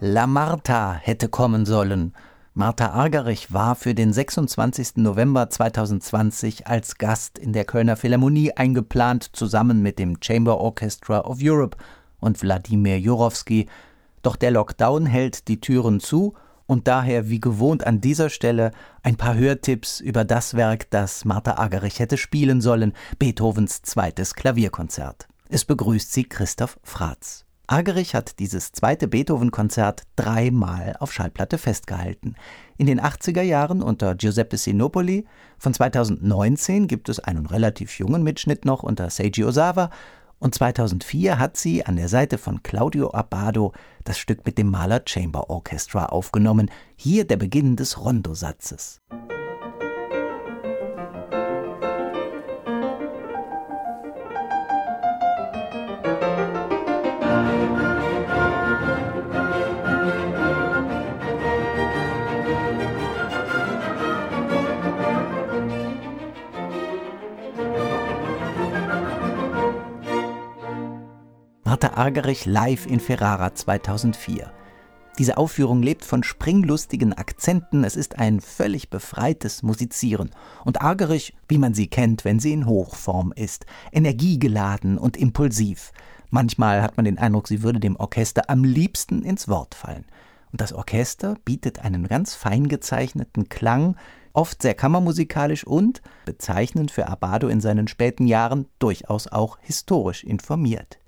[0.00, 2.14] La Marta hätte kommen sollen.
[2.54, 4.96] Martha Argerich war für den 26.
[4.96, 11.40] November 2020 als Gast in der Kölner Philharmonie eingeplant, zusammen mit dem Chamber Orchestra of
[11.42, 11.76] Europe
[12.20, 13.68] und Wladimir Jurowski.
[14.22, 16.32] Doch der Lockdown hält die Türen zu
[16.66, 18.70] und daher wie gewohnt an dieser Stelle
[19.02, 25.28] ein paar Hörtipps über das Werk, das Martha Argerich hätte spielen sollen, Beethovens zweites Klavierkonzert.
[25.50, 27.46] Es begrüßt sie Christoph Fratz.
[27.66, 32.34] Argerich hat dieses zweite Beethoven-Konzert dreimal auf Schallplatte festgehalten.
[32.76, 35.26] In den 80er Jahren unter Giuseppe Sinopoli,
[35.58, 39.88] von 2019 gibt es einen relativ jungen Mitschnitt noch unter Seiji Osawa
[40.38, 43.72] und 2004 hat sie an der Seite von Claudio Abbado
[44.04, 46.70] das Stück mit dem Mahler Chamber Orchestra aufgenommen.
[46.94, 49.00] Hier der Beginn des Rondo-Satzes.
[71.98, 74.52] Argerich live in Ferrara 2004.
[75.18, 80.30] Diese Aufführung lebt von springlustigen Akzenten, es ist ein völlig befreites Musizieren.
[80.64, 85.90] Und Argerich, wie man sie kennt, wenn sie in Hochform ist, energiegeladen und impulsiv.
[86.30, 90.04] Manchmal hat man den Eindruck, sie würde dem Orchester am liebsten ins Wort fallen.
[90.52, 93.96] Und das Orchester bietet einen ganz fein gezeichneten Klang,
[94.34, 101.00] oft sehr kammermusikalisch und, bezeichnend für Abado in seinen späten Jahren, durchaus auch historisch informiert.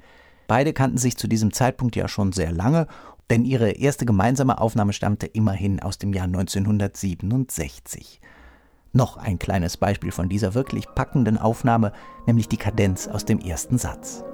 [0.51, 2.89] Beide kannten sich zu diesem Zeitpunkt ja schon sehr lange,
[3.31, 8.21] denn ihre erste gemeinsame Aufnahme stammte immerhin aus dem Jahr 1967.
[8.93, 11.93] Noch ein kleines Beispiel von dieser wirklich packenden Aufnahme,
[12.27, 14.25] nämlich die Kadenz aus dem ersten Satz.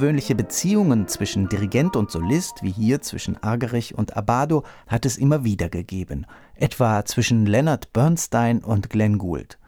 [0.00, 5.44] Ungewöhnliche Beziehungen zwischen Dirigent und Solist, wie hier zwischen Argerich und Abado, hat es immer
[5.44, 6.24] wieder gegeben,
[6.54, 9.58] etwa zwischen Leonard Bernstein und Glenn Gould.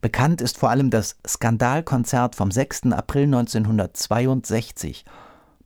[0.00, 2.84] Bekannt ist vor allem das Skandalkonzert vom 6.
[2.92, 5.04] April 1962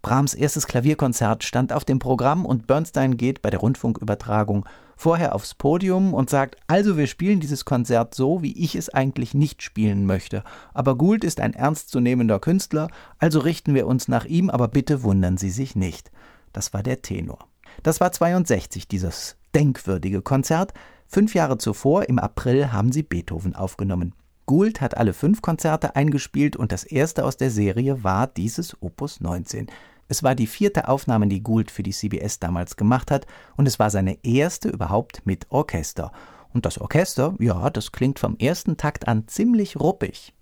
[0.03, 5.55] Brahms erstes Klavierkonzert stand auf dem Programm und Bernstein geht bei der Rundfunkübertragung vorher aufs
[5.55, 10.07] Podium und sagt, also wir spielen dieses Konzert so, wie ich es eigentlich nicht spielen
[10.07, 10.43] möchte.
[10.75, 15.37] Aber Gould ist ein ernstzunehmender Künstler, also richten wir uns nach ihm, aber bitte wundern
[15.37, 16.11] Sie sich nicht.
[16.53, 17.39] Das war der Tenor.
[17.83, 20.73] Das war 62, dieses denkwürdige Konzert.
[21.07, 24.15] Fünf Jahre zuvor, im April, haben sie Beethoven aufgenommen.
[24.47, 29.21] Gould hat alle fünf Konzerte eingespielt und das erste aus der Serie war dieses Opus
[29.21, 29.67] 19.
[30.09, 33.81] Es war die vierte Aufnahme, die Gould für die CBS damals gemacht hat, und es
[33.81, 36.13] war seine erste überhaupt mit Orchester.
[36.53, 40.33] Und das Orchester, ja, das klingt vom ersten Takt an ziemlich ruppig.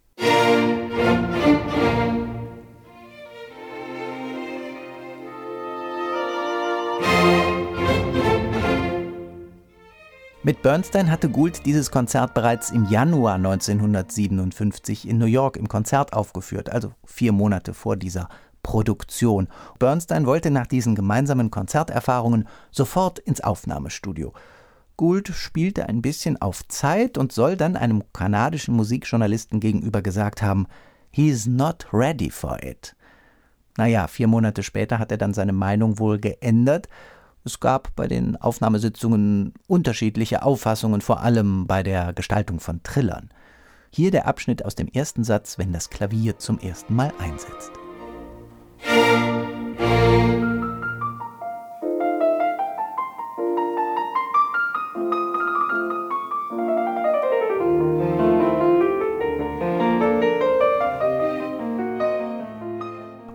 [10.42, 16.12] Mit Bernstein hatte Gould dieses Konzert bereits im Januar 1957 in New York im Konzert
[16.12, 18.28] aufgeführt, also vier Monate vor dieser
[18.64, 19.46] Produktion.
[19.78, 24.32] Bernstein wollte nach diesen gemeinsamen Konzerterfahrungen sofort ins Aufnahmestudio.
[24.96, 30.66] Gould spielte ein bisschen auf Zeit und soll dann einem kanadischen Musikjournalisten gegenüber gesagt haben,
[31.10, 32.96] He's not ready for it.
[33.76, 36.88] Naja, vier Monate später hat er dann seine Meinung wohl geändert.
[37.44, 43.30] Es gab bei den Aufnahmesitzungen unterschiedliche Auffassungen, vor allem bei der Gestaltung von Trillern.
[43.90, 47.83] Hier der Abschnitt aus dem ersten Satz, wenn das Klavier zum ersten Mal einsetzt.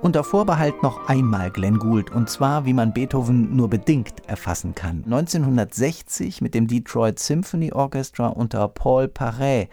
[0.09, 5.03] Unter Vorbehalt noch einmal Glenn Gould, und zwar wie man Beethoven nur bedingt erfassen kann.
[5.05, 9.67] 1960 mit dem Detroit Symphony Orchestra unter Paul Paré.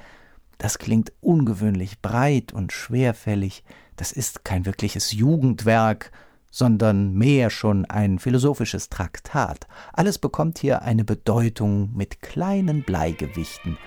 [0.58, 3.64] Das klingt ungewöhnlich breit und schwerfällig.
[3.96, 6.12] Das ist kein wirkliches Jugendwerk,
[6.50, 9.66] sondern mehr schon ein philosophisches Traktat.
[9.94, 13.78] Alles bekommt hier eine Bedeutung mit kleinen Bleigewichten.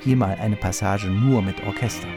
[0.00, 2.08] Hier mal eine Passage nur mit Orchester.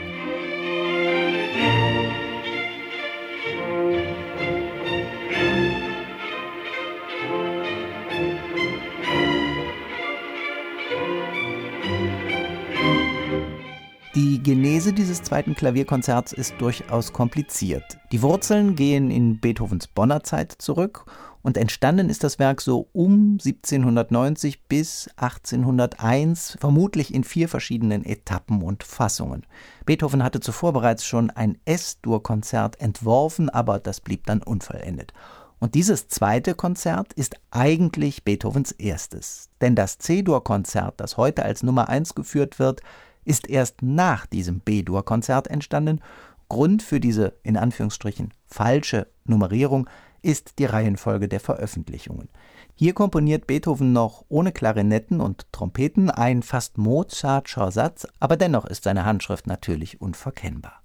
[14.14, 17.98] Genese dieses zweiten Klavierkonzerts ist durchaus kompliziert.
[18.12, 21.06] Die Wurzeln gehen in Beethovens Bonner Zeit zurück
[21.42, 28.62] und entstanden ist das Werk so um 1790 bis 1801, vermutlich in vier verschiedenen Etappen
[28.64, 29.46] und Fassungen.
[29.86, 35.14] Beethoven hatte zuvor bereits schon ein S-Dur-Konzert entworfen, aber das blieb dann unvollendet.
[35.60, 39.48] Und dieses zweite Konzert ist eigentlich Beethovens erstes.
[39.62, 42.82] Denn das C-Dur-Konzert, das heute als Nummer 1 geführt wird,
[43.26, 46.02] ist erst nach diesem B-Dur-Konzert entstanden.
[46.50, 49.90] Grund für diese in Anführungsstrichen falsche Nummerierung
[50.22, 52.30] ist die Reihenfolge der Veröffentlichungen.
[52.76, 58.84] Hier komponiert Beethoven noch ohne Klarinetten und Trompeten ein fast Mozartscher Satz, aber dennoch ist
[58.84, 60.82] seine Handschrift natürlich unverkennbar.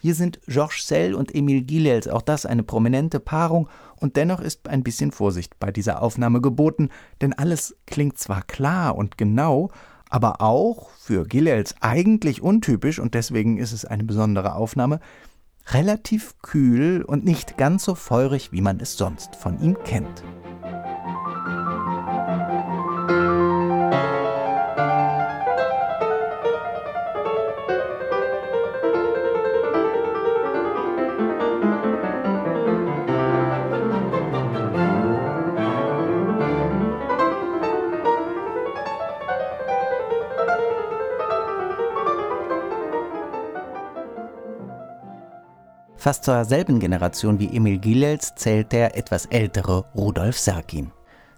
[0.00, 3.68] Hier sind Georges Sell und Emile Gilels, auch das eine prominente Paarung,
[4.00, 6.88] und dennoch ist ein bisschen Vorsicht bei dieser Aufnahme geboten,
[7.20, 9.70] denn alles klingt zwar klar und genau,
[10.12, 15.00] aber auch für Gilels eigentlich untypisch, und deswegen ist es eine besondere Aufnahme,
[15.68, 20.22] relativ kühl und nicht ganz so feurig, wie man es sonst von ihm kennt.
[46.02, 50.90] Fast zur selben Generation wie Emil Gilels zählt der etwas ältere Rudolf Serkin.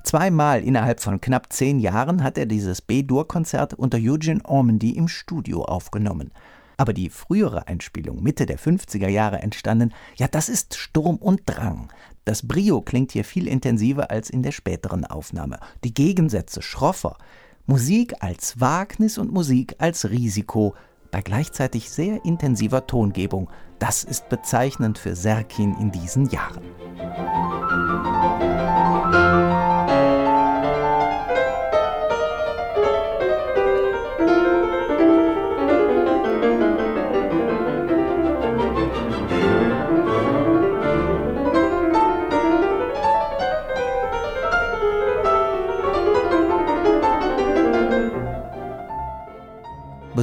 [0.05, 5.67] Zweimal innerhalb von knapp zehn Jahren hat er dieses B-Dur-Konzert unter Eugene Ormandy im Studio
[5.67, 6.33] aufgenommen.
[6.79, 11.93] Aber die frühere Einspielung, Mitte der 50er Jahre entstanden, ja, das ist Sturm und Drang.
[12.25, 15.59] Das Brio klingt hier viel intensiver als in der späteren Aufnahme.
[15.85, 17.19] Die Gegensätze schroffer.
[17.67, 20.75] Musik als Wagnis und Musik als Risiko,
[21.15, 23.49] bei gleichzeitig sehr intensiver Tongebung.
[23.79, 26.65] Das ist bezeichnend für Serkin in diesen Jahren.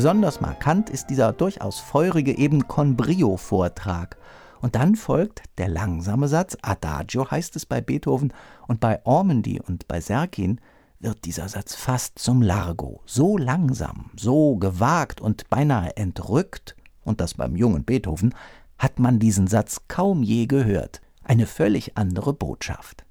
[0.02, 4.18] Besonders markant ist dieser durchaus feurige eben Con Brio-Vortrag.
[4.60, 8.34] Und dann folgt der langsame Satz, Adagio heißt es bei Beethoven,
[8.68, 10.60] und bei Ormandy und bei Serkin
[11.00, 13.04] wird dieser Satz fast zum Largo.
[13.06, 18.34] So langsam, so gewagt und beinahe entrückt, und das beim jungen Beethoven,
[18.80, 21.02] hat man diesen Satz kaum je gehört.
[21.24, 23.06] Eine völlig andere Botschaft.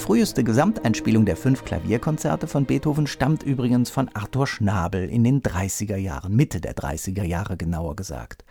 [0.00, 5.96] Früheste Gesamteinspielung der fünf Klavierkonzerte von Beethoven stammt übrigens von Arthur Schnabel in den 30er
[5.96, 8.44] Jahren, Mitte der 30er Jahre genauer gesagt.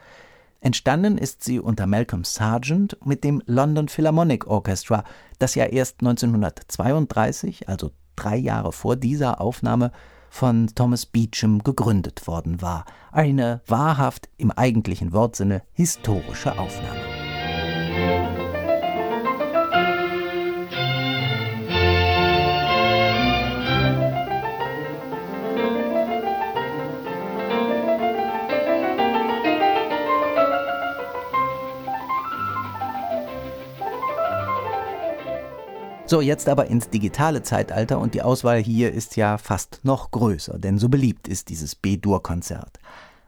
[0.62, 5.04] Entstanden ist sie unter Malcolm Sargent mit dem London Philharmonic Orchestra,
[5.40, 9.92] das ja erst 1932, also drei Jahre vor dieser Aufnahme,
[10.30, 12.86] von Thomas Beecham gegründet worden war.
[13.12, 17.19] Eine wahrhaft im eigentlichen Wortsinne historische Aufnahme.
[36.10, 40.58] So, jetzt aber ins digitale Zeitalter und die Auswahl hier ist ja fast noch größer,
[40.58, 42.80] denn so beliebt ist dieses B-Dur-Konzert.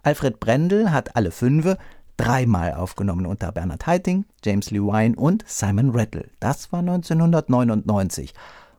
[0.01, 1.77] Alfred Brendel hat alle fünfe
[2.17, 6.27] dreimal aufgenommen unter Bernhard Haitink, James Lewine und Simon Rattle.
[6.39, 8.33] Das war 1999.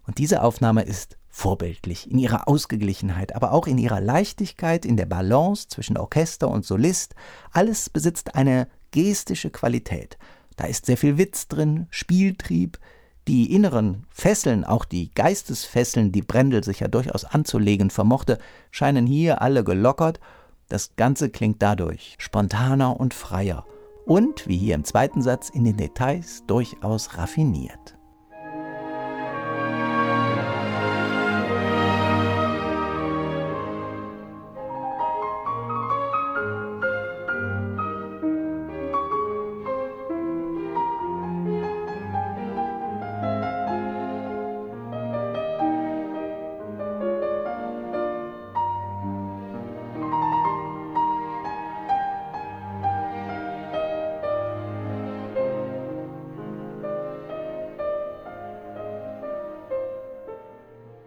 [0.09, 5.07] Und diese Aufnahme ist vorbildlich in ihrer Ausgeglichenheit, aber auch in ihrer Leichtigkeit, in der
[5.07, 7.15] Balance zwischen Orchester und Solist.
[7.53, 10.19] Alles besitzt eine gestische Qualität.
[10.57, 12.81] Da ist sehr viel Witz drin, Spieltrieb,
[13.29, 18.39] die inneren Fesseln, auch die Geistesfesseln, die Brendel sich ja durchaus anzulegen vermochte,
[18.71, 20.21] scheinen hier alle gelockert.
[20.69, 23.65] Das Ganze klingt dadurch spontaner und freier
[24.05, 27.97] und, wie hier im zweiten Satz, in den Details durchaus raffiniert.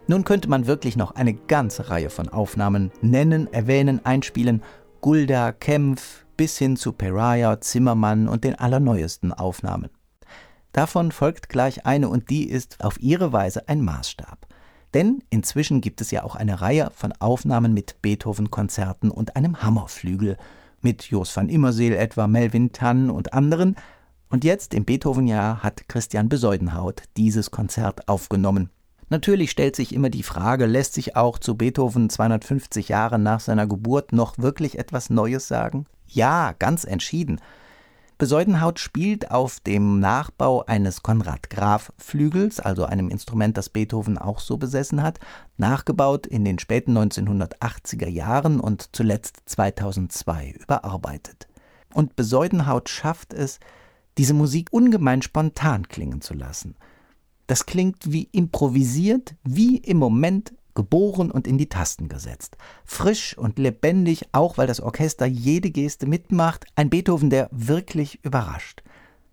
[0.08, 4.62] Nun könnte man wirklich noch eine ganze Reihe von Aufnahmen nennen, erwähnen, einspielen.
[5.00, 9.90] Gulda, Kempf, bis hin zu Pariah, Zimmermann und den allerneuesten Aufnahmen.
[10.72, 14.46] Davon folgt gleich eine und die ist auf ihre Weise ein Maßstab.
[14.94, 20.36] Denn inzwischen gibt es ja auch eine Reihe von Aufnahmen mit Beethoven-Konzerten und einem Hammerflügel,
[20.82, 23.76] mit Jos van Immerseel etwa, Melvin Tann und anderen.
[24.28, 28.70] Und jetzt im Beethoven-Jahr hat Christian Besäudenhaut dieses Konzert aufgenommen.
[29.08, 33.68] Natürlich stellt sich immer die Frage, lässt sich auch zu Beethoven 250 Jahre nach seiner
[33.68, 35.86] Geburt noch wirklich etwas Neues sagen?
[36.08, 37.40] Ja, ganz entschieden.
[38.18, 44.40] Besäudenhaut spielt auf dem Nachbau eines Konrad Graf Flügels, also einem Instrument, das Beethoven auch
[44.40, 45.20] so besessen hat,
[45.56, 51.46] nachgebaut in den späten 1980er Jahren und zuletzt 2002 überarbeitet.
[51.92, 53.60] Und Besäudenhaut schafft es,
[54.18, 56.74] diese Musik ungemein spontan klingen zu lassen–
[57.46, 62.56] das klingt wie improvisiert, wie im Moment geboren und in die Tasten gesetzt.
[62.84, 68.82] Frisch und lebendig, auch weil das Orchester jede Geste mitmacht, ein Beethoven, der wirklich überrascht.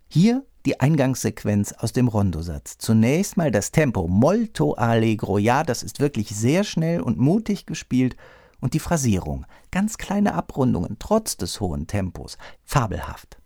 [0.08, 2.78] Hier die Eingangssequenz aus dem Rondosatz.
[2.78, 8.16] Zunächst mal das Tempo molto allegro, ja, das ist wirklich sehr schnell und mutig gespielt,
[8.62, 13.38] und die Phrasierung, ganz kleine Abrundungen, trotz des hohen Tempos, fabelhaft.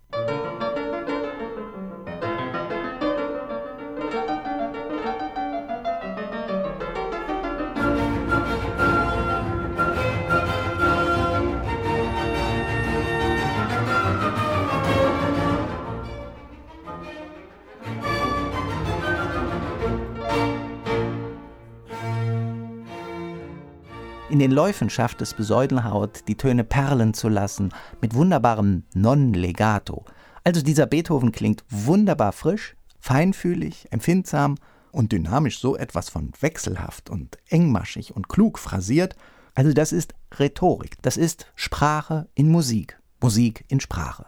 [24.38, 30.06] In den Läufen schafft es Besäudelhaut, die Töne perlen zu lassen, mit wunderbarem Non-Legato.
[30.44, 34.60] Also dieser Beethoven klingt wunderbar frisch, feinfühlig, empfindsam
[34.92, 39.16] und dynamisch so etwas von wechselhaft und engmaschig und klug phrasiert.
[39.56, 44.28] Also das ist Rhetorik, das ist Sprache in Musik, Musik in Sprache.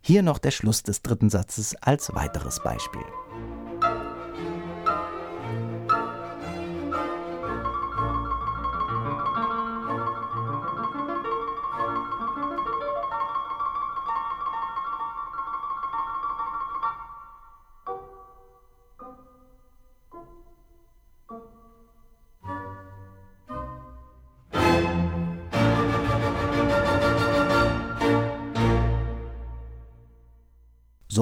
[0.00, 3.02] Hier noch der Schluss des dritten Satzes als weiteres Beispiel.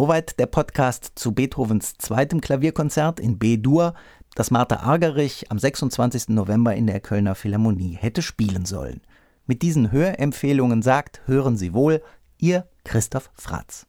[0.01, 3.95] Soweit der Podcast zu Beethovens zweitem Klavierkonzert in B-Dur,
[4.37, 6.29] das Martha Argerich am 26.
[6.29, 9.01] November in der Kölner Philharmonie hätte spielen sollen.
[9.47, 12.01] Mit diesen Hörempfehlungen sagt, hören Sie wohl,
[12.39, 13.89] Ihr Christoph Fratz.